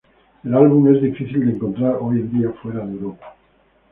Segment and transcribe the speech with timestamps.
[0.43, 3.35] El álbum es difícil de encontrar hoy en día fuera de Europa.